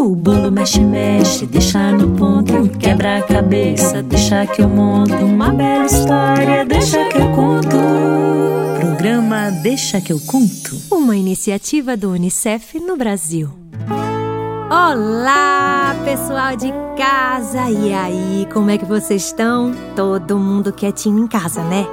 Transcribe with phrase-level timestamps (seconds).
[0.00, 2.70] O bolo mexe, mexe, deixa no ponto.
[2.78, 5.12] Quebra a cabeça, deixa que eu monto.
[5.12, 7.76] Uma bela história, deixa que eu conto.
[8.80, 10.80] Programa Deixa que eu conto.
[10.90, 13.50] Uma iniciativa do Unicef no Brasil.
[14.70, 17.68] Olá, pessoal de casa!
[17.68, 19.74] E aí, como é que vocês estão?
[19.94, 21.86] Todo mundo quietinho em casa, né?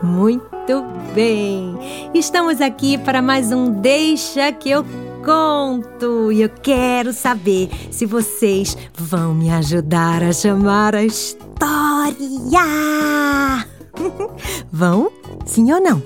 [0.00, 1.76] Muito bem!
[2.14, 4.84] Estamos aqui para mais um Deixa que eu
[5.24, 11.40] conto e eu quero saber se vocês vão me ajudar a chamar a história.
[14.70, 15.10] vão?
[15.46, 16.02] Sim ou não?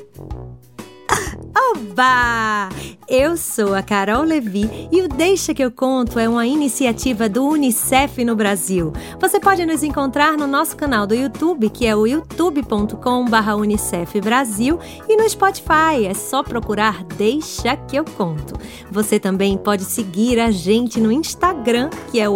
[1.57, 2.69] Oba!
[3.09, 7.47] Eu sou a Carol Levi e o Deixa que eu conto é uma iniciativa do
[7.47, 8.93] UNICEF no Brasil.
[9.21, 14.21] Você pode nos encontrar no nosso canal do YouTube, que é o youtube.com/unicef
[15.09, 18.55] e no Spotify, é só procurar Deixa que eu conto.
[18.91, 22.35] Você também pode seguir a gente no Instagram, que é o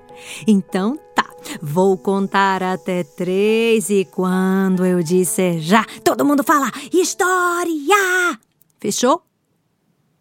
[0.47, 1.29] Então tá,
[1.61, 8.39] vou contar até três e quando eu disser já, todo mundo fala história!
[8.79, 9.21] Fechou?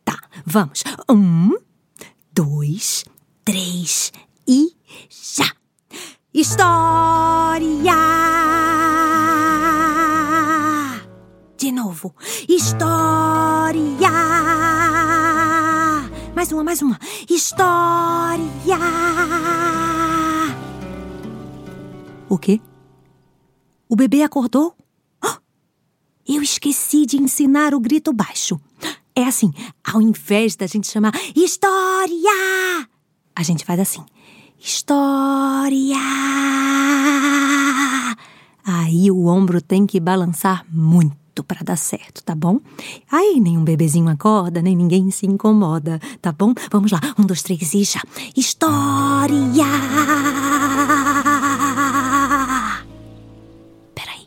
[0.05, 0.83] Tá, vamos.
[1.09, 1.57] Um,
[2.33, 3.05] dois,
[3.45, 4.13] três
[4.49, 4.73] e
[5.09, 5.64] já!
[6.37, 7.95] História!
[11.57, 12.13] De novo.
[12.49, 14.11] História!
[16.35, 16.99] Mais uma, mais uma.
[17.31, 18.45] História!
[22.29, 22.61] O quê?
[23.89, 24.77] O bebê acordou?
[26.27, 28.61] Eu esqueci de ensinar o grito baixo.
[29.15, 29.53] É assim,
[29.85, 32.89] ao invés da gente chamar História,
[33.37, 34.05] a gente faz assim.
[34.67, 35.99] História!
[38.65, 42.59] Aí o ombro tem que balançar muito para dar certo, tá bom?
[43.13, 46.55] Aí nenhum bebezinho acorda, nem ninguém se incomoda, tá bom?
[46.73, 48.01] Vamos lá, um, dois, três e já.
[48.35, 49.67] História!
[53.95, 54.27] Peraí.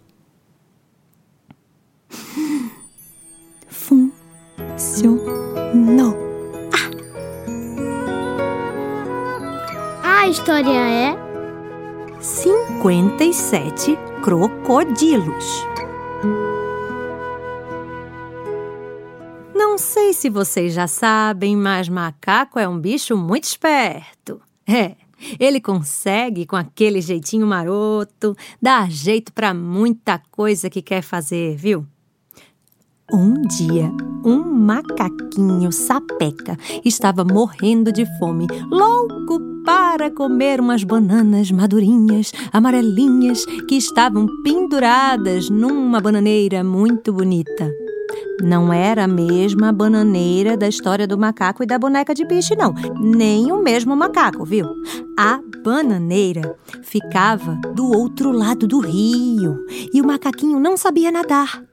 [3.68, 5.37] Funcionou.
[10.28, 11.18] A história é
[12.20, 15.46] 57 crocodilos.
[19.56, 24.42] Não sei se vocês já sabem, mas macaco é um bicho muito esperto.
[24.68, 24.98] É,
[25.40, 31.88] ele consegue, com aquele jeitinho maroto, dar jeito para muita coisa que quer fazer, viu?
[33.09, 33.90] Um dia,
[34.25, 43.75] um macaquinho sapeca estava morrendo de fome, louco para comer umas bananas madurinhas, amarelinhas, que
[43.75, 47.72] estavam penduradas numa bananeira muito bonita.
[48.44, 52.74] Não era a mesma bananeira da história do macaco e da boneca de bicho, não.
[53.00, 54.68] Nem o mesmo macaco, viu?
[55.18, 61.67] A bananeira ficava do outro lado do rio e o macaquinho não sabia nadar.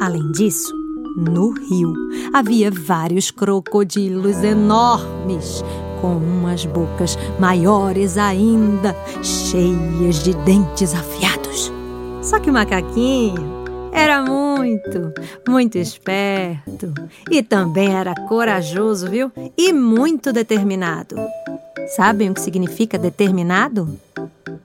[0.00, 0.74] Além disso,
[1.14, 1.92] no rio
[2.32, 5.62] havia vários crocodilos enormes,
[6.00, 11.70] com umas bocas maiores ainda, cheias de dentes afiados.
[12.22, 13.60] Só que o macaquinho
[13.92, 15.12] era muito,
[15.46, 16.94] muito esperto
[17.30, 19.30] e também era corajoso, viu?
[19.54, 21.16] E muito determinado.
[21.94, 23.98] Sabem o que significa determinado?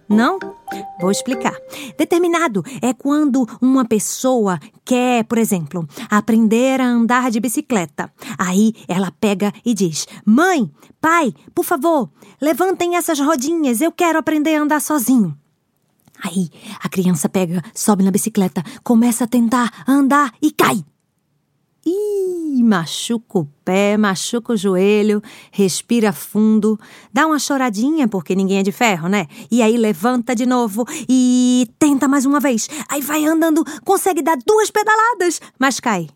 [0.08, 0.40] Não?
[1.00, 1.56] Vou explicar.
[1.98, 8.12] Determinado é quando uma pessoa quer, por exemplo, aprender a andar de bicicleta.
[8.38, 12.10] Aí ela pega e diz: Mãe, pai, por favor,
[12.42, 15.38] levantem essas rodinhas, eu quero aprender a andar sozinho.
[16.24, 16.50] Aí
[16.82, 20.84] a criança pega, sobe na bicicleta, começa a tentar andar e cai.
[22.64, 25.22] Machuca o pé, machuca o joelho,
[25.52, 26.80] respira fundo,
[27.12, 29.28] dá uma choradinha, porque ninguém é de ferro, né?
[29.52, 32.68] E aí levanta de novo e tenta mais uma vez.
[32.90, 36.08] Aí vai andando, consegue dar duas pedaladas, mas cai.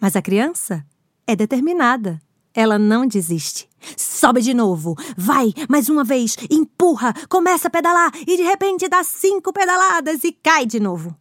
[0.00, 0.84] Mas a criança
[1.26, 2.20] é determinada.
[2.54, 3.68] Ela não desiste.
[3.96, 9.04] Sobe de novo, vai mais uma vez, empurra, começa a pedalar e de repente dá
[9.04, 11.14] cinco pedaladas e cai de novo.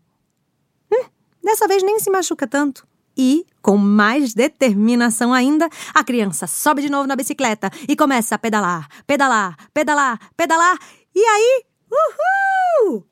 [0.92, 1.06] Hum,
[1.44, 2.88] dessa vez nem se machuca tanto.
[3.18, 8.38] E, com mais determinação ainda, a criança sobe de novo na bicicleta e começa a
[8.38, 10.78] pedalar, pedalar, pedalar, pedalar.
[11.16, 13.06] E aí, uhul!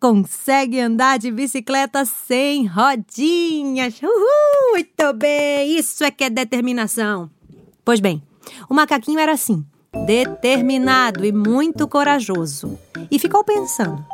[0.00, 4.00] Consegue andar de bicicleta sem rodinhas.
[4.02, 4.72] Uhul!
[4.72, 5.76] Muito bem!
[5.76, 7.30] Isso é que é determinação.
[7.84, 8.22] Pois bem,
[8.68, 9.64] o macaquinho era assim,
[10.06, 12.78] determinado e muito corajoso.
[13.10, 14.04] E ficou pensando: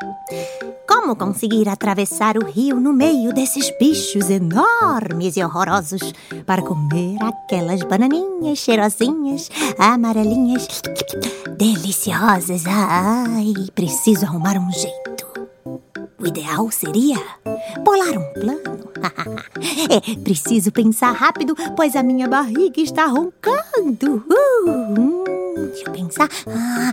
[0.86, 6.12] como conseguir atravessar o rio no meio desses bichos enormes e horrorosos
[6.44, 10.66] para comer aquelas bananinhas cheirosinhas, amarelinhas,
[11.56, 12.64] deliciosas?
[12.66, 15.26] Ai, preciso arrumar um jeito.
[16.18, 17.18] O ideal seria
[17.82, 18.80] bolar um plano.
[19.88, 24.22] é, preciso pensar rápido, pois a minha barriga está roncando.
[24.28, 25.24] Uh, hum,
[25.68, 26.28] deixa eu pensar.
[26.46, 26.92] Ah,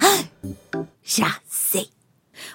[1.04, 1.90] já sei.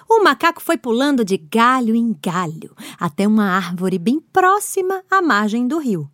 [0.09, 5.67] O macaco foi pulando de galho em galho até uma árvore bem próxima à margem
[5.67, 6.09] do rio.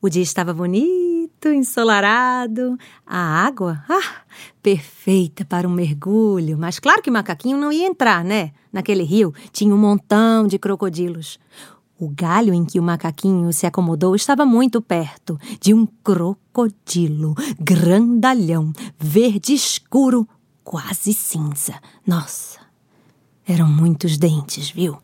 [0.00, 2.76] O dia estava bonito, ensolarado,
[3.06, 4.22] a água, ah,
[4.60, 6.58] perfeita para um mergulho.
[6.58, 8.50] Mas claro que o macaquinho não ia entrar, né?
[8.72, 11.38] Naquele rio tinha um montão de crocodilos.
[12.02, 18.72] O galho em que o macaquinho se acomodou estava muito perto de um crocodilo grandalhão,
[18.98, 20.28] verde escuro,
[20.64, 21.80] quase cinza.
[22.04, 22.58] Nossa,
[23.46, 24.98] eram muitos dentes, viu?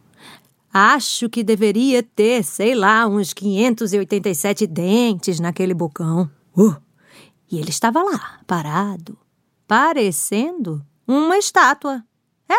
[0.73, 6.29] Acho que deveria ter, sei lá, uns 587 dentes naquele bocão.
[6.57, 6.75] Uh!
[7.49, 9.17] E ele estava lá, parado,
[9.69, 12.03] parecendo uma estátua.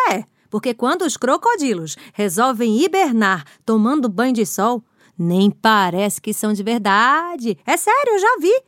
[0.09, 4.83] É, porque quando os crocodilos resolvem hibernar tomando banho de sol,
[5.17, 7.57] nem parece que são de verdade.
[7.65, 8.63] É sério, eu já vi.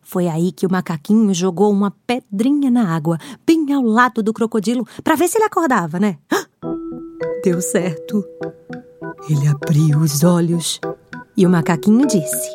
[0.00, 4.84] Foi aí que o macaquinho jogou uma pedrinha na água, bem ao lado do crocodilo,
[5.04, 6.18] para ver se ele acordava, né?
[7.44, 8.24] Deu certo.
[9.28, 10.80] Ele abriu os olhos
[11.36, 12.50] e o macaquinho disse: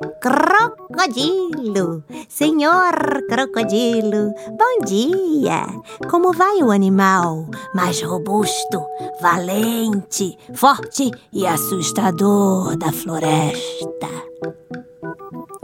[0.00, 5.66] Crocodilo, senhor crocodilo, bom dia.
[6.08, 7.44] Como vai o animal?
[7.74, 8.82] Mais robusto,
[9.20, 14.08] valente, forte e assustador da floresta.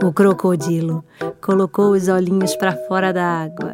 [0.03, 1.03] O crocodilo
[1.41, 3.66] colocou os olhinhos para fora da água.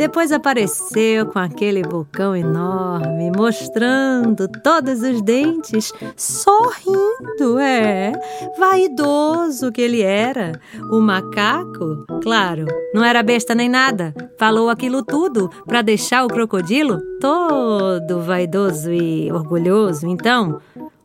[0.00, 8.10] Depois apareceu com aquele bocão enorme, mostrando todos os dentes, sorrindo, é,
[8.58, 10.58] vaidoso que ele era.
[10.90, 12.64] O macaco, claro,
[12.94, 19.30] não era besta nem nada, falou aquilo tudo para deixar o crocodilo todo vaidoso e
[19.30, 20.06] orgulhoso.
[20.06, 20.62] Então,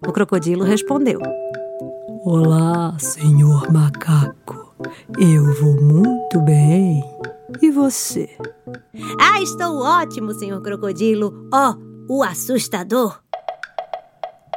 [0.07, 1.19] o crocodilo respondeu:
[2.23, 4.73] Olá, senhor macaco.
[5.19, 7.03] Eu vou muito bem.
[7.61, 8.29] E você?
[9.19, 11.47] Ah, estou ótimo, senhor crocodilo.
[11.53, 11.75] Ó,
[12.09, 13.21] oh, o assustador.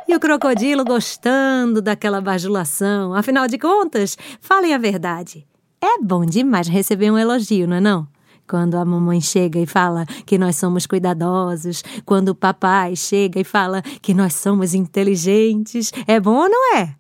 [0.07, 3.13] E o crocodilo gostando daquela bajulação.
[3.15, 5.47] Afinal de contas, falem a verdade.
[5.81, 8.09] É bom demais receber um elogio, não é não?
[8.49, 13.45] Quando a mamãe chega e fala que nós somos cuidadosos, quando o papai chega e
[13.45, 16.95] fala que nós somos inteligentes, é bom ou não é?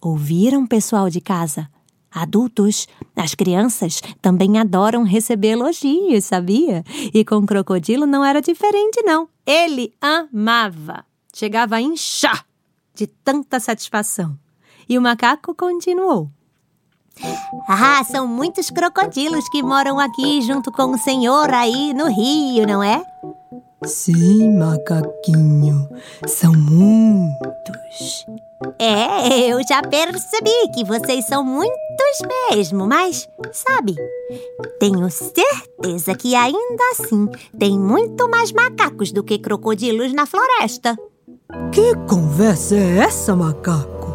[0.00, 1.68] Ouviram, pessoal de casa?
[2.10, 6.82] Adultos, as crianças também adoram receber elogios, sabia?
[7.12, 9.28] E com o crocodilo não era diferente, não.
[9.46, 11.04] Ele amava.
[11.34, 12.46] Chegava a inchar
[12.94, 14.38] de tanta satisfação.
[14.88, 16.30] E o macaco continuou.
[17.68, 22.82] Ah, são muitos crocodilos que moram aqui junto com o senhor aí no rio, não
[22.82, 23.04] é?
[23.84, 25.88] Sim, macaquinho,
[26.26, 28.26] são muitos.
[28.76, 31.76] É, eu já percebi que vocês são muitos
[32.50, 33.94] mesmo, mas, sabe,
[34.80, 40.96] tenho certeza que ainda assim tem muito mais macacos do que crocodilos na floresta.
[41.72, 44.12] Que conversa é essa, macaco?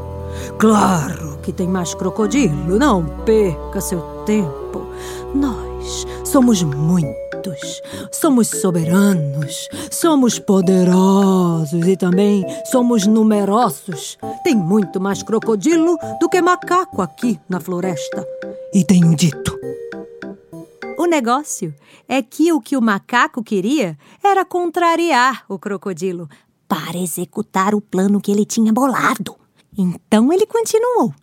[0.59, 4.87] Claro que tem mais crocodilo, não perca seu tempo.
[5.33, 5.72] Nós
[6.23, 7.23] somos muitos
[8.11, 14.17] somos soberanos, somos poderosos e também somos numerosos.
[14.43, 18.25] Tem muito mais crocodilo do que macaco aqui na floresta.
[18.73, 19.57] E tenho dito.
[20.97, 21.75] O negócio
[22.07, 26.29] é que o que o macaco queria era contrariar o crocodilo
[26.67, 29.35] para executar o plano que ele tinha bolado.
[29.77, 31.13] Então ele continuou.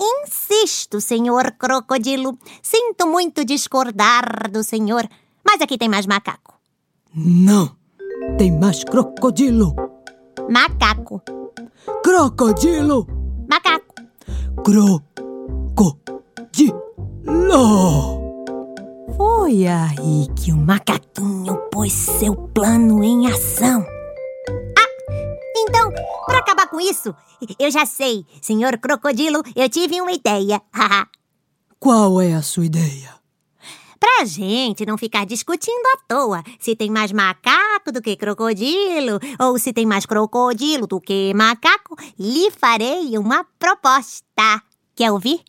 [0.00, 2.38] Insisto, senhor crocodilo.
[2.62, 5.06] Sinto muito discordar do senhor,
[5.44, 6.54] mas aqui tem mais macaco.
[7.14, 7.76] Não.
[8.38, 9.74] Tem mais crocodilo.
[10.48, 11.20] Macaco.
[12.02, 13.06] Crocodilo.
[13.48, 13.94] Macaco.
[14.64, 16.00] Crocodilo.
[19.16, 23.84] Foi aí que o macaquinho pôs seu plano em ação.
[25.62, 25.92] Então,
[26.26, 27.14] para acabar com isso,
[27.58, 30.60] eu já sei, senhor crocodilo, eu tive uma ideia.
[31.78, 33.20] Qual é a sua ideia?
[33.98, 39.58] Pra gente não ficar discutindo à toa se tem mais macaco do que crocodilo ou
[39.58, 44.62] se tem mais crocodilo do que macaco, lhe farei uma proposta.
[44.96, 45.40] Quer ouvir?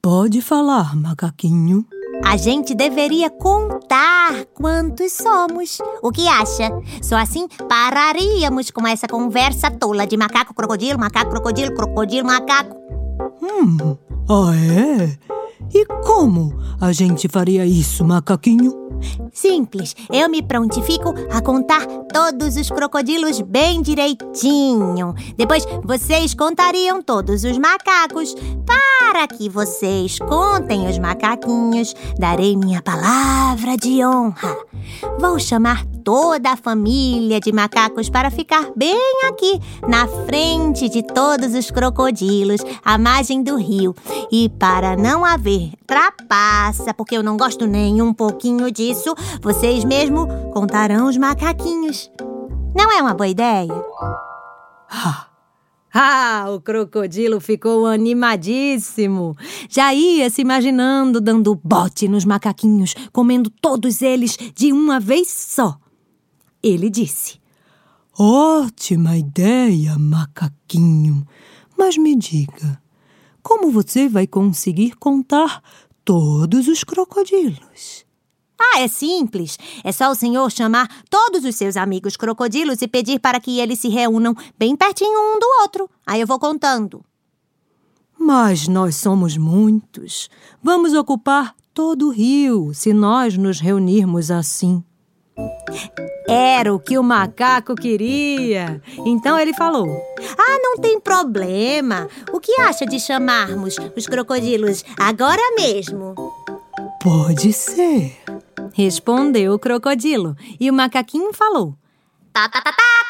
[0.00, 1.86] Pode falar, macaquinho.
[2.24, 5.78] A gente deveria contar quantos somos.
[6.02, 6.70] O que acha?
[7.02, 12.76] Só assim pararíamos com essa conversa tola de macaco, crocodilo, macaco, crocodilo, crocodilo, macaco.
[13.42, 13.96] Hum,
[14.28, 15.18] ah é?
[15.72, 18.82] E como a gente faria isso, macaquinho?
[19.32, 25.14] Simples, eu me prontifico a contar todos os crocodilos bem direitinho.
[25.36, 28.34] Depois vocês contariam todos os macacos.
[28.66, 34.56] Para que vocês contem os macaquinhos, darei minha palavra de honra.
[35.18, 41.54] Vou chamar toda a família de macacos para ficar bem aqui, na frente de todos
[41.54, 43.94] os crocodilos, à margem do rio.
[44.30, 45.51] E para não haver
[45.86, 52.10] trapaça, porque eu não gosto nem um pouquinho disso, vocês mesmo contarão os macaquinhos.
[52.74, 53.72] Não é uma boa ideia?
[55.94, 59.36] Ah, o crocodilo ficou animadíssimo.
[59.68, 65.76] Já ia se imaginando dando bote nos macaquinhos, comendo todos eles de uma vez só.
[66.62, 67.38] Ele disse:
[68.18, 71.26] Ótima ideia, macaquinho.
[71.76, 72.81] Mas me diga,
[73.42, 75.62] como você vai conseguir contar
[76.04, 78.04] todos os crocodilos?
[78.60, 79.58] Ah, é simples.
[79.82, 83.80] É só o senhor chamar todos os seus amigos crocodilos e pedir para que eles
[83.80, 85.90] se reúnam bem pertinho um do outro.
[86.06, 87.04] Aí eu vou contando.
[88.18, 90.30] Mas nós somos muitos.
[90.62, 94.82] Vamos ocupar todo o rio se nós nos reunirmos assim.
[96.28, 98.80] Era o que o macaco queria.
[99.04, 99.88] Então ele falou:
[100.38, 102.08] Ah, não tem problema.
[102.32, 106.14] O que acha de chamarmos os crocodilos agora mesmo?
[107.02, 108.16] Pode ser.
[108.72, 110.36] Respondeu o crocodilo.
[110.58, 111.76] E o macaquinho falou:
[112.32, 113.01] Tá, tá, tá, tá.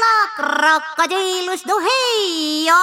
[0.00, 2.74] Alô, crocodilos do rio!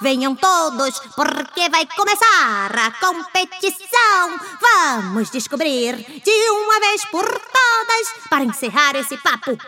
[0.00, 4.40] Venham todos, porque vai começar a competição!
[4.58, 9.58] Vamos descobrir de uma vez por todas para encerrar esse papo.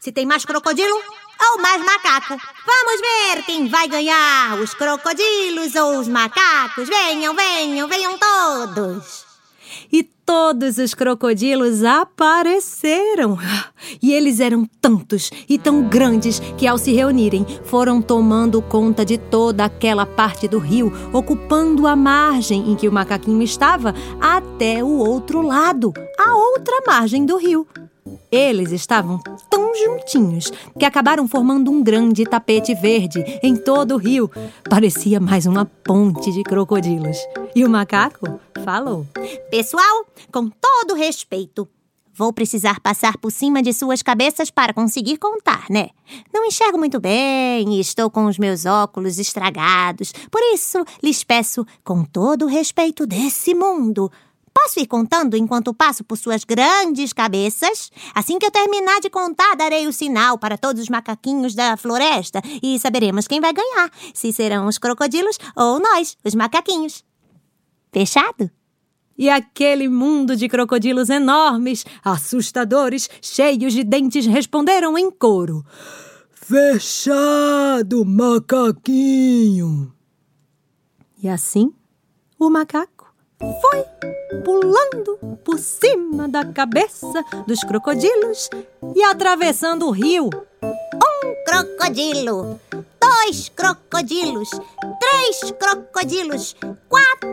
[0.00, 1.00] Se tem mais crocodilo
[1.50, 2.36] ou mais macaco?
[2.66, 6.88] Vamos ver quem vai ganhar, os crocodilos ou os macacos?
[6.88, 9.31] Venham, venham, venham todos!
[9.92, 13.38] E todos os crocodilos apareceram.
[14.02, 19.18] E eles eram tantos e tão grandes que, ao se reunirem, foram tomando conta de
[19.18, 24.96] toda aquela parte do rio, ocupando a margem em que o macaquinho estava até o
[24.98, 27.66] outro lado a outra margem do rio.
[28.30, 34.30] Eles estavam tão juntinhos que acabaram formando um grande tapete verde em todo o rio.
[34.68, 37.18] Parecia mais uma ponte de crocodilos.
[37.54, 39.06] E o macaco falou:
[39.50, 41.68] Pessoal, com todo respeito,
[42.14, 45.88] vou precisar passar por cima de suas cabeças para conseguir contar, né?
[46.32, 50.12] Não enxergo muito bem e estou com os meus óculos estragados.
[50.30, 54.10] Por isso, lhes peço, com todo o respeito desse mundo,
[54.54, 57.90] Posso ir contando enquanto passo por suas grandes cabeças?
[58.14, 62.40] Assim que eu terminar de contar, darei o sinal para todos os macaquinhos da floresta
[62.62, 67.04] e saberemos quem vai ganhar: se serão os crocodilos ou nós, os macaquinhos.
[67.92, 68.50] Fechado?
[69.16, 75.64] E aquele mundo de crocodilos enormes, assustadores, cheios de dentes, responderam em coro:
[76.30, 79.92] Fechado, macaquinho!
[81.22, 81.72] E assim,
[82.38, 82.91] o macaco
[83.60, 83.84] foi
[84.44, 88.48] pulando por cima da cabeça dos crocodilos
[88.94, 90.30] e atravessando o rio.
[90.62, 92.60] Um crocodilo,
[93.00, 94.50] dois crocodilos,
[95.00, 96.56] três crocodilos,
[96.88, 97.32] quatro,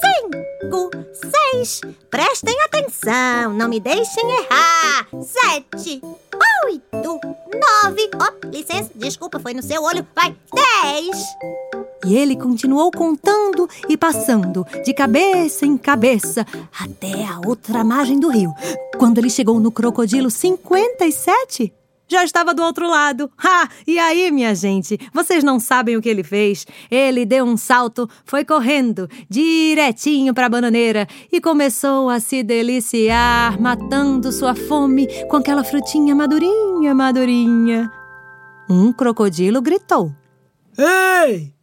[0.00, 1.80] cinco, seis.
[2.10, 5.06] Prestem atenção, não me deixem errar.
[5.22, 6.00] Sete,
[6.64, 7.20] oito,
[7.82, 8.10] nove.
[8.14, 10.06] Oh, licença, desculpa, foi no seu olho.
[10.14, 11.16] Vai, dez.
[12.06, 13.47] E ele continuou contando
[13.88, 16.46] e passando, de cabeça em cabeça,
[16.78, 18.52] até a outra margem do rio.
[18.96, 21.72] Quando ele chegou no crocodilo 57,
[22.08, 23.30] já estava do outro lado.
[23.36, 23.68] Ha!
[23.86, 26.66] E aí, minha gente, vocês não sabem o que ele fez?
[26.90, 33.60] Ele deu um salto, foi correndo direitinho para a bananeira e começou a se deliciar,
[33.60, 37.92] matando sua fome com aquela frutinha madurinha, madurinha.
[38.70, 40.12] Um crocodilo gritou:
[40.78, 41.57] Ei!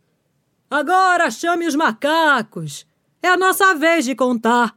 [0.69, 2.88] Agora chame os macacos!
[3.22, 4.74] É a nossa vez de contar!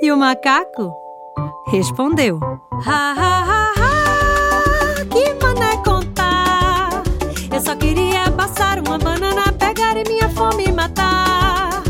[0.00, 0.92] E o macaco
[1.68, 2.40] respondeu:
[2.86, 5.04] Ha, ha, ha, ha!
[5.04, 7.02] Que mané contar!
[7.52, 11.82] Eu só queria passar uma banana, pegar e minha fome matar.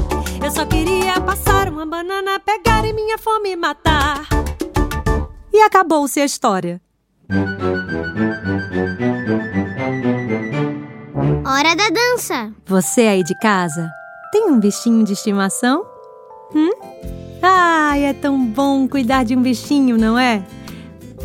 [0.44, 4.26] Eu só queria passar uma banana, pegar e minha fome matar.
[5.52, 6.80] E acabou-se a história.
[11.52, 12.50] Hora da dança!
[12.64, 13.90] Você aí de casa
[14.32, 15.84] tem um bichinho de estimação?
[16.54, 16.70] Hum?
[17.42, 20.42] Ai, é tão bom cuidar de um bichinho, não é?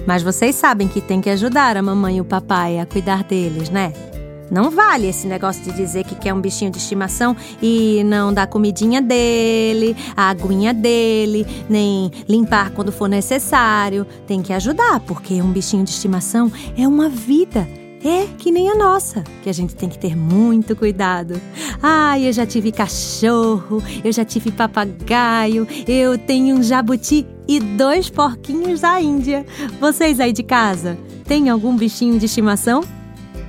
[0.05, 3.69] Mas vocês sabem que tem que ajudar a mamãe e o papai a cuidar deles,
[3.69, 3.93] né?
[4.51, 8.47] Não vale esse negócio de dizer que quer um bichinho de estimação e não dar
[8.47, 14.05] comidinha dele, a aguinha dele, nem limpar quando for necessário.
[14.27, 17.65] Tem que ajudar, porque um bichinho de estimação é uma vida.
[18.07, 21.41] É que nem a nossa, que a gente tem que ter muito cuidado.
[21.83, 28.09] Ai, eu já tive cachorro, eu já tive papagaio, eu tenho um jabuti e dois
[28.09, 29.45] porquinhos da Índia.
[29.77, 32.81] Vocês aí de casa, têm algum bichinho de estimação?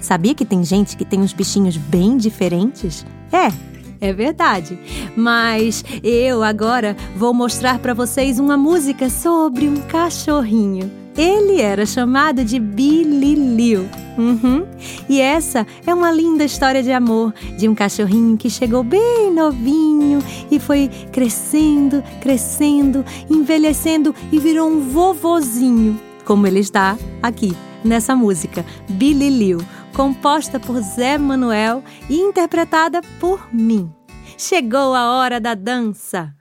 [0.01, 3.07] Sabia que tem gente que tem uns bichinhos bem diferentes?
[3.31, 3.53] É,
[4.01, 4.77] é verdade.
[5.15, 10.91] Mas eu agora vou mostrar para vocês uma música sobre um cachorrinho.
[11.17, 14.08] Ele era chamado de Billy Liu.
[14.19, 14.67] Uhum.
[15.09, 20.19] E essa é uma linda história de amor de um cachorrinho que chegou bem novinho
[20.51, 28.67] e foi crescendo, crescendo, envelhecendo e virou um vovozinho, como ele está aqui nessa música,
[28.91, 29.59] Billy Liu,
[29.95, 33.89] composta por Zé Manuel e interpretada por mim.
[34.37, 36.35] Chegou a hora da dança.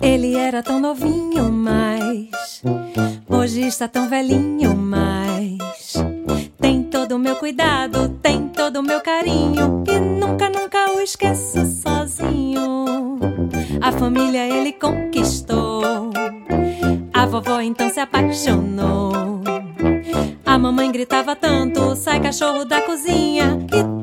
[0.00, 2.62] Ele era tão novinho, mas
[3.36, 5.92] hoje está tão velhinho, mas
[6.58, 11.64] tem todo o meu cuidado, tem todo o meu carinho e nunca, nunca o esqueço
[11.66, 12.86] sozinho.
[13.80, 16.10] A família ele conquistou,
[17.12, 19.42] a vovó então se apaixonou.
[20.44, 23.95] A mamãe gritava tanto, sai cachorro da cozinha e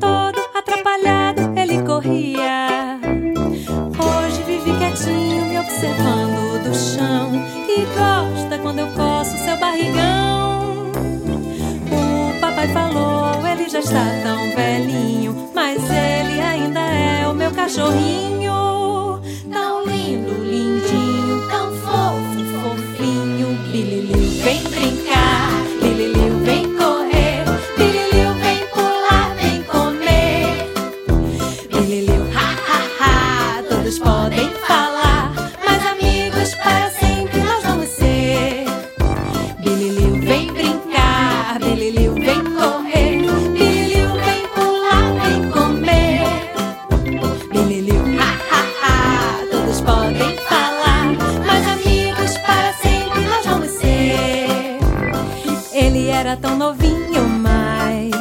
[56.14, 58.12] era tão novinho, mas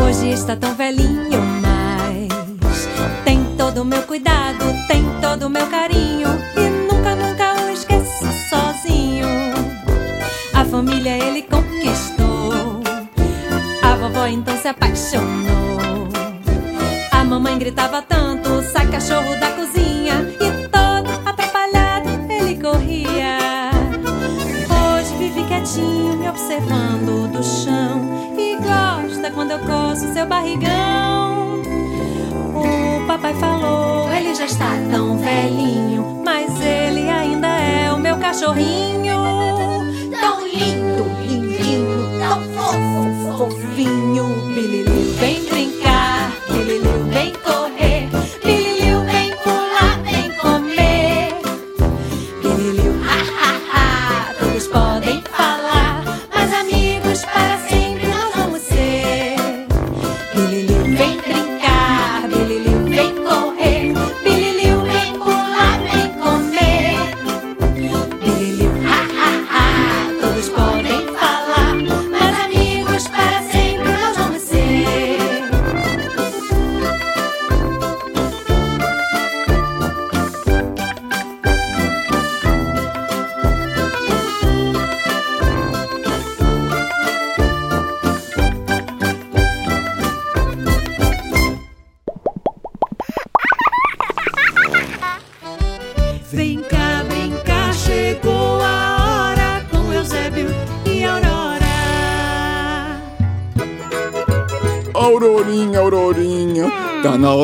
[0.00, 2.88] hoje está tão velhinho, mas
[3.24, 8.24] tem todo o meu cuidado, tem todo o meu carinho e nunca, nunca o esqueço
[8.48, 9.26] sozinho.
[10.54, 12.80] A família ele conquistou,
[13.82, 16.08] a vovó então se apaixonou.
[17.10, 19.51] A mamãe gritava tanto, sai cachorro da
[30.22, 31.62] seu barrigão.
[32.54, 39.16] O papai falou, ele já está tão velhinho, mas ele ainda é o meu cachorrinho.
[40.20, 44.52] Tão lindo, lindinho, tão fofo, fofinho.
[44.54, 45.51] Bililiu, vem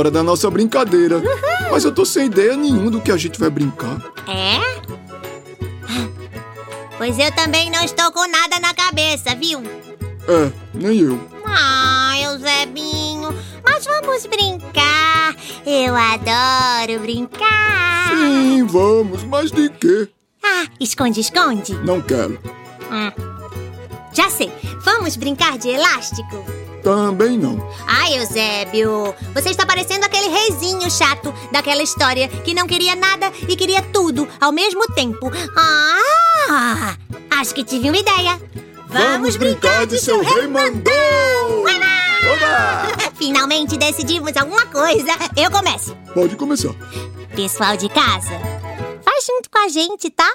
[0.08, 1.22] hora da nossa brincadeira.
[1.70, 3.98] Mas eu tô sem ideia nenhuma do que a gente vai brincar.
[4.26, 4.58] É?
[6.96, 9.62] Pois eu também não estou com nada na cabeça, viu?
[10.26, 11.20] É, nem eu.
[11.44, 15.36] Ah, Eusebinho, mas vamos brincar.
[15.64, 18.08] Eu adoro brincar.
[18.10, 20.08] Sim, vamos, mas de quê?
[20.42, 21.74] Ah, esconde, esconde.
[21.84, 22.38] Não quero.
[24.12, 24.50] Já sei,
[24.84, 26.44] vamos brincar de elástico?
[26.82, 27.58] Também não.
[27.86, 33.56] Ai, Eusébio, você está parecendo aquele reizinho chato daquela história que não queria nada e
[33.56, 35.30] queria tudo ao mesmo tempo.
[35.56, 36.96] Ah,
[37.30, 38.40] acho que tive uma ideia.
[38.88, 40.92] Vamos brincar de seu rei mandou!
[43.16, 45.10] Finalmente decidimos alguma coisa.
[45.36, 45.94] Eu começo.
[46.14, 46.74] Pode começar.
[47.34, 48.30] Pessoal de casa,
[49.02, 50.28] faz junto com a gente, tá?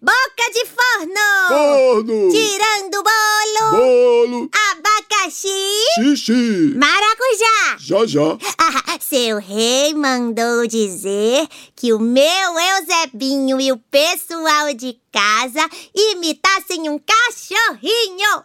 [0.00, 1.48] Boca de forno!
[1.48, 2.30] Forno!
[2.30, 3.70] Tirando bolo!
[3.72, 4.48] Bolo!
[4.70, 5.48] Abacaxi!
[5.96, 6.74] Xixi!
[6.76, 7.76] Maracujá!
[7.78, 8.38] Já já.
[8.92, 16.88] Ah, seu rei mandou dizer que o meu Eusebinho e o pessoal de casa imitassem
[16.88, 18.44] um cachorrinho.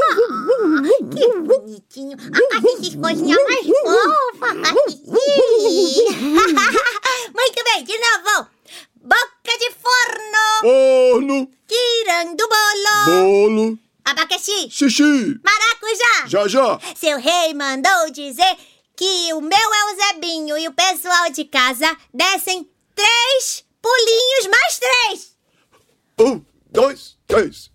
[0.00, 2.16] Ah, que bonitinho.
[2.52, 4.54] Ah, que coisinha mais fofa.
[7.34, 8.46] Muito bem, de novo.
[9.08, 10.60] Boca de forno.
[10.60, 11.50] Forno!
[11.66, 13.06] Tirando bolo.
[13.06, 13.78] Bolo!
[14.04, 14.68] Abacaxi.
[14.70, 15.40] Xixi!
[15.42, 16.26] Maracujá.
[16.26, 16.78] Já já.
[16.94, 18.56] Seu rei mandou dizer
[18.94, 25.36] que o meu Eusebinho e o pessoal de casa dessem três pulinhos mais três.
[26.20, 27.70] Um, dois, três.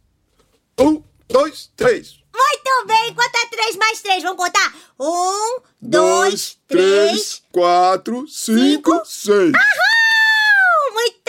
[0.79, 2.19] Um, dois, três.
[2.31, 4.21] Muito bem, conta três mais três.
[4.21, 4.75] Vamos contar?
[4.99, 7.41] Um, dois, três.
[7.51, 9.51] quatro, cinco, seis.
[9.55, 10.12] Aham!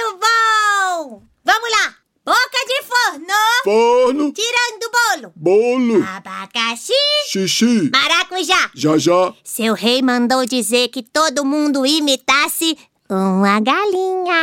[0.05, 1.23] Muito bom!
[1.45, 1.95] Vamos lá.
[2.27, 3.27] Boca de forno.
[3.65, 4.33] Forno!
[4.33, 5.33] Tirando bolo.
[5.35, 6.05] Bolo!
[6.07, 6.93] Abacaxi.
[7.31, 7.91] Xixi!
[7.91, 8.71] Maracujá.
[8.75, 9.33] Já já.
[9.43, 12.77] Seu rei mandou dizer que todo mundo imitasse
[13.09, 14.35] uma galinha.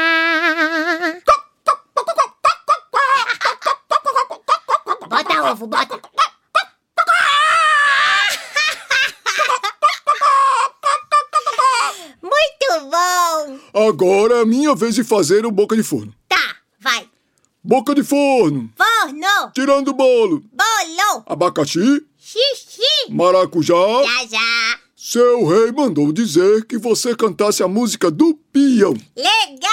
[5.08, 6.02] Bota ovo, bota.
[12.90, 13.60] Bom!
[13.88, 16.14] Agora é a minha vez de fazer o boca de forno.
[16.28, 17.08] Tá, vai.
[17.64, 18.70] Boca de forno!
[18.76, 20.42] Forno, Tirando bolo!
[20.52, 22.04] bolo, Abacaxi!
[22.20, 22.82] xixi.
[23.10, 23.76] Maracujá!
[24.04, 24.80] Já, já.
[24.96, 28.94] Seu rei mandou dizer que você cantasse a música do peão.
[29.16, 29.72] Legal!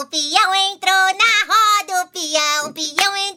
[0.00, 3.29] O peão entrou na roda, o peão, o peão entrou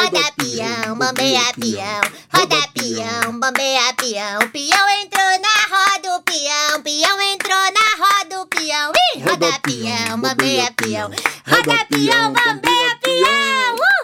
[0.00, 2.00] Roda peão, bambeia peão,
[2.32, 4.48] roda peão, bambeia peão.
[4.48, 8.92] Peão entrou na roda, o peão, peão entrou na roda, o peão.
[9.14, 11.10] Ih, roda peão, bambeia peão,
[11.46, 13.74] roda peão, bambeia peão.
[13.74, 13.99] Uhul!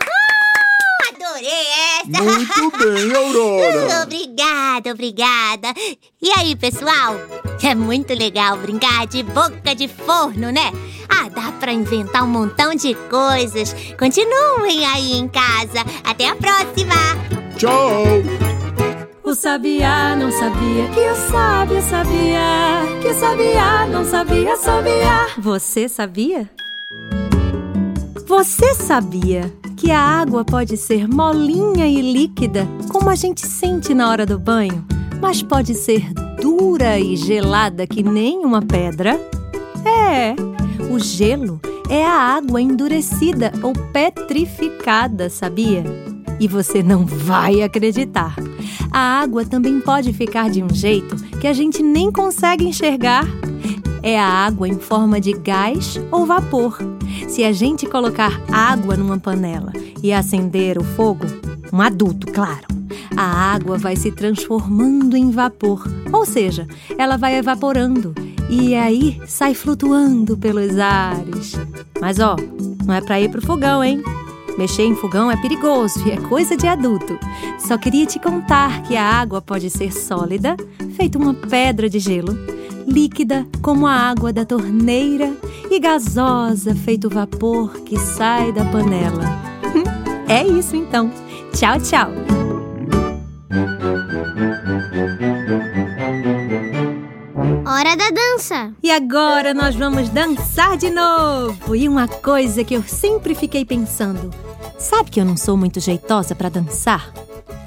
[1.37, 1.67] Adorei
[2.01, 2.23] essa!
[2.23, 4.03] Muito bem, Aurora.
[4.05, 5.69] Obrigada, obrigada.
[6.23, 7.17] E aí, pessoal?
[7.63, 10.73] É muito legal brincar de boca de forno, né?
[11.09, 13.75] Ah, dá pra inventar um montão de coisas.
[13.99, 15.85] Continuem aí em casa.
[16.05, 16.95] Até a próxima!
[17.59, 18.05] Tchau.
[19.23, 23.01] O sabiá não sabia que o sábio sabia.
[23.03, 25.29] Que o sabiá não sabia, sabia.
[25.39, 26.49] Você sabia?
[28.27, 34.11] Você sabia que a água pode ser molinha e líquida, como a gente sente na
[34.11, 34.85] hora do banho,
[35.21, 36.13] mas pode ser
[36.43, 39.13] dura e gelada que nem uma pedra?
[39.85, 40.35] É,
[40.93, 45.85] o gelo é a água endurecida ou petrificada, sabia?
[46.41, 48.35] E você não vai acreditar.
[48.91, 53.25] A água também pode ficar de um jeito que a gente nem consegue enxergar.
[54.03, 56.96] É a água em forma de gás ou vapor.
[57.29, 61.27] Se a gente colocar água numa panela e acender o fogo,
[61.73, 62.67] um adulto, claro,
[63.17, 66.67] a água vai se transformando em vapor, ou seja,
[66.99, 68.15] ela vai evaporando
[68.49, 71.55] e aí sai flutuando pelos ares.
[72.01, 72.37] Mas ó,
[72.85, 74.03] não é pra ir pro fogão, hein?
[74.57, 77.19] Mexer em fogão é perigoso e é coisa de adulto.
[77.59, 80.57] Só queria te contar que a água pode ser sólida,
[80.95, 82.35] feita uma pedra de gelo,
[82.87, 85.33] líquida como a água da torneira
[85.71, 89.25] e gasosa, feito vapor que sai da panela.
[90.29, 91.09] É isso então.
[91.53, 92.11] Tchau, tchau.
[97.65, 98.73] Hora da dança!
[98.83, 101.77] E agora nós vamos dançar de novo.
[101.77, 104.31] E uma coisa que eu sempre fiquei pensando:
[104.79, 107.13] sabe que eu não sou muito jeitosa para dançar?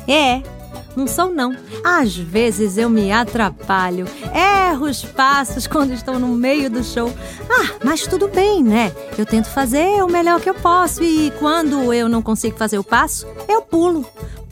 [0.08, 0.42] É,
[0.96, 1.56] não sou não.
[1.84, 7.12] Às vezes eu me atrapalho, erro os passos quando estou no meio do show.
[7.50, 8.92] Ah, mas tudo bem, né?
[9.18, 12.84] Eu tento fazer o melhor que eu posso e quando eu não consigo fazer o
[12.84, 14.06] passo, eu pulo.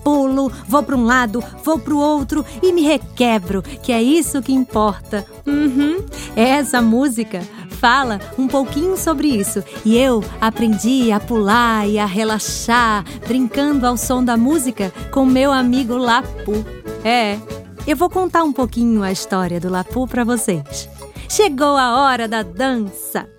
[0.03, 4.41] pulo, vou para um lado, vou para o outro e me requebro, que é isso
[4.41, 5.25] que importa.
[5.45, 6.05] Uhum.
[6.35, 7.41] Essa música
[7.79, 13.95] fala um pouquinho sobre isso e eu aprendi a pular e a relaxar, brincando ao
[13.95, 16.65] som da música com meu amigo Lapu.
[17.03, 17.37] É,
[17.85, 20.89] eu vou contar um pouquinho a história do Lapu para vocês.
[21.29, 23.36] Chegou a hora da dança!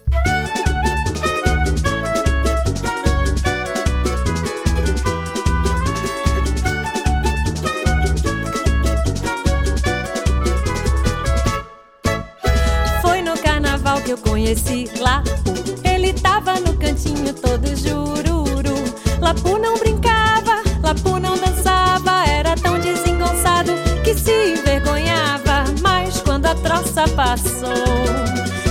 [14.10, 15.52] Eu conheci Lapu.
[15.84, 18.74] Ele tava no cantinho todo jururu.
[19.20, 25.64] Lapu não brincava, Lapu não dançava, era tão desengonçado que se envergonhava.
[25.82, 27.68] Mas quando a troça passou,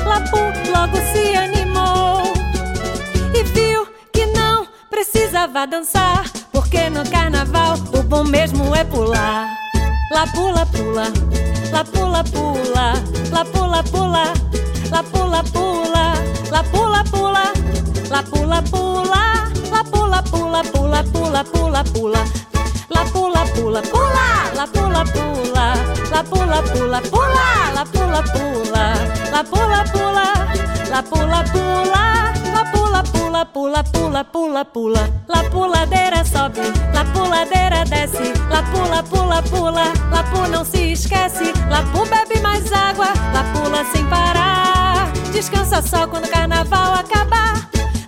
[0.05, 0.37] Lapu
[0.71, 2.23] logo se animou
[3.33, 9.55] e viu que não precisava dançar, porque no carnaval o bom mesmo é pular.
[10.11, 11.13] Lá pula, pula,
[11.71, 12.93] lá pula, pula,
[13.31, 14.47] lá pula, pula.
[14.91, 16.13] La pula pula,
[16.51, 17.43] la pula pula,
[18.09, 19.21] la pula pula,
[19.71, 22.23] la pula pula pula pula pula pula.
[22.89, 25.65] La pula pula pula, la pula pula,
[26.11, 28.83] la pula pula pula, la pula pula,
[29.31, 30.27] la pula pula,
[30.89, 35.03] la pula pula, la pula pula pula pula pula pula.
[35.27, 41.53] La puladeira sobe, la puladeira desce, la pula pula pula, la pu não se esquece,
[41.69, 44.57] la pu bebe mais água, la pula sem parar
[45.37, 47.53] descansa só quando o carnaval acabar.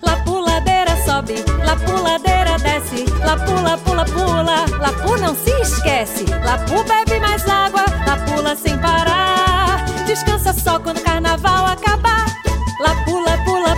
[0.02, 6.26] La puladeira sobe, la puladeira desce, la pula, pula, pula, la pu não se esquece.
[6.44, 9.86] La pu bebe mais água, la pula sem parar.
[10.08, 12.26] Descansa só quando o carnaval acabar.
[12.80, 13.69] La pula, pula,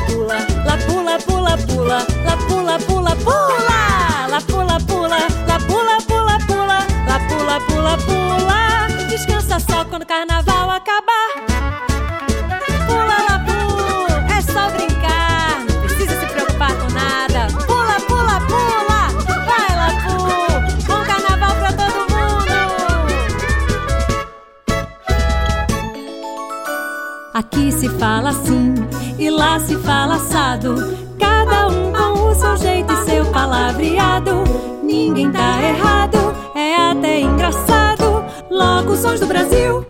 [30.62, 30.98] assado.
[31.20, 34.44] Cada um com o seu jeito e seu palavreado.
[34.84, 36.18] Ninguém tá errado,
[36.56, 38.24] é até engraçado.
[38.50, 39.86] Logo, sons do Brasil.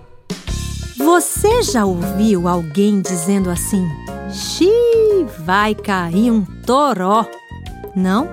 [0.97, 3.85] Você já ouviu alguém dizendo assim?
[4.31, 7.25] Xiii, vai cair um toró.
[7.95, 8.29] Não?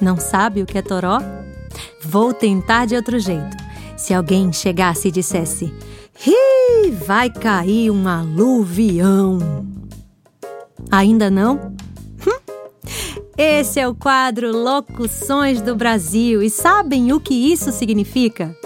[0.00, 1.18] Não sabe o que é toró?
[2.02, 3.56] Vou tentar de outro jeito.
[3.96, 5.74] Se alguém chegasse e dissesse:
[6.26, 9.67] Ih, vai cair um aluvião.
[10.90, 11.74] Ainda não?
[12.26, 12.38] Hum?
[13.36, 16.42] Esse é o quadro Locuções do Brasil.
[16.42, 18.56] E sabem o que isso significa?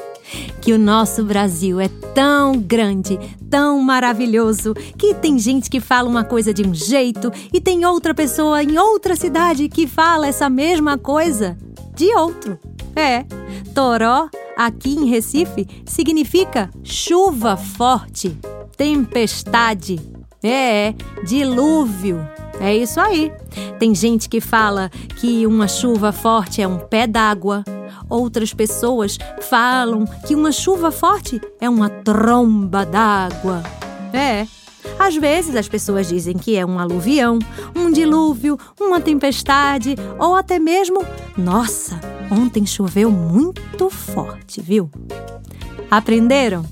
[0.60, 3.18] Que o nosso Brasil é tão grande,
[3.50, 8.14] tão maravilhoso, que tem gente que fala uma coisa de um jeito e tem outra
[8.14, 11.58] pessoa em outra cidade que fala essa mesma coisa
[11.94, 12.58] de outro.
[12.94, 13.24] É,
[13.74, 18.38] Toró aqui em Recife significa chuva forte,
[18.76, 20.00] tempestade,
[20.42, 22.26] é, dilúvio.
[22.60, 23.32] É isso aí.
[23.78, 27.64] Tem gente que fala que uma chuva forte é um pé d'água.
[28.08, 33.62] Outras pessoas falam que uma chuva forte é uma tromba d'água.
[34.12, 34.46] É.
[34.98, 37.38] Às vezes as pessoas dizem que é um aluvião,
[37.74, 41.04] um dilúvio, uma tempestade ou até mesmo,
[41.36, 41.98] nossa,
[42.32, 44.90] Ontem choveu muito forte, viu?
[45.90, 46.64] Aprenderam?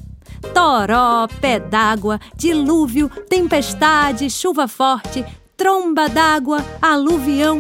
[0.54, 5.24] Toró, pé d'água, dilúvio, tempestade, chuva forte,
[5.56, 7.58] tromba d'água, aluvião.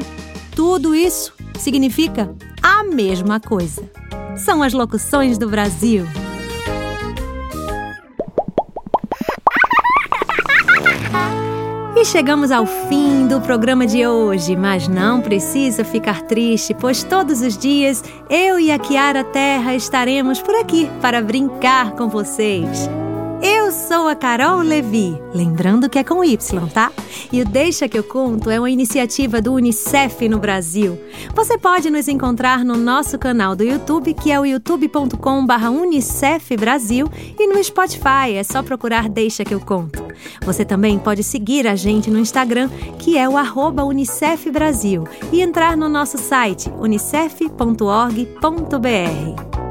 [0.54, 3.82] Tudo isso significa a mesma coisa.
[4.36, 6.06] São as locuções do Brasil.
[12.00, 17.42] E chegamos ao fim do programa de hoje, mas não precisa ficar triste, pois todos
[17.42, 22.88] os dias eu e a Kiara Terra estaremos por aqui para brincar com vocês.
[23.42, 26.92] Eu sou a Carol Levi, lembrando que é com Y, tá?
[27.32, 31.00] E o Deixa que eu conto é uma iniciativa do UNICEF no Brasil.
[31.34, 37.46] Você pode nos encontrar no nosso canal do YouTube, que é o youtube.com/unicef Brasil, e
[37.46, 40.04] no Spotify, é só procurar Deixa que eu conto.
[40.42, 45.40] Você também pode seguir a gente no Instagram, que é o arroba Unicef Brasil, e
[45.40, 49.69] entrar no nosso site unicef.org.br.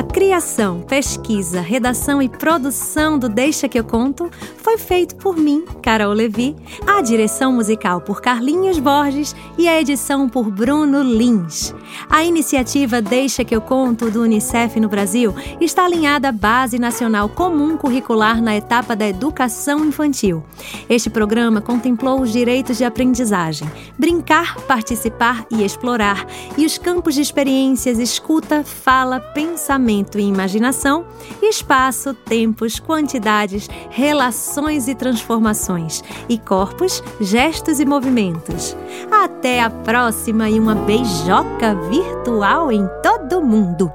[0.00, 5.62] A criação, pesquisa, redação e produção do Deixa que eu conto foi feito por mim,
[5.82, 11.74] Carol Levi, a direção musical por Carlinhos Borges e a edição por Bruno Lins.
[12.08, 17.28] A iniciativa Deixa que eu conto do UNICEF no Brasil está alinhada à Base Nacional
[17.28, 20.42] Comum Curricular na etapa da educação infantil.
[20.88, 27.20] Este programa contemplou os direitos de aprendizagem, brincar, participar e explorar, e os campos de
[27.20, 29.20] experiências escuta, fala,
[29.90, 31.04] pensamento e imaginação,
[31.42, 38.76] espaço, tempos, quantidades, relações e transformações, e corpos, gestos e movimentos.
[39.10, 43.90] Até a próxima e uma beijoca virtual em todo mundo!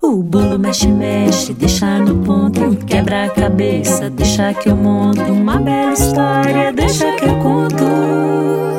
[0.00, 5.58] O bolo mexe, mexe, deixa no ponto, quebra a cabeça, deixa que eu monto uma
[5.58, 7.84] bela história, deixa que eu conto.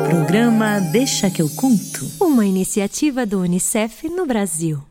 [0.08, 2.06] Programa Deixa que eu conto.
[2.20, 4.85] Uma iniciativa do Unicef no Brasil.